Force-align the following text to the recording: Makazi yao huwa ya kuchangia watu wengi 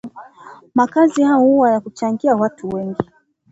Makazi 0.75 1.21
yao 1.21 1.39
huwa 1.39 1.71
ya 1.71 1.79
kuchangia 1.79 2.35
watu 2.35 2.69
wengi 2.69 3.03